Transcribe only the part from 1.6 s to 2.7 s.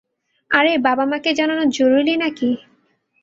জরুরী নাকি!